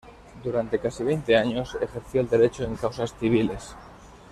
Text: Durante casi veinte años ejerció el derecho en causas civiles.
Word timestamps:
Durante 0.43 0.79
casi 0.79 1.03
veinte 1.03 1.37
años 1.37 1.77
ejerció 1.79 2.21
el 2.21 2.27
derecho 2.27 2.63
en 2.63 2.75
causas 2.75 3.13
civiles. 3.19 3.75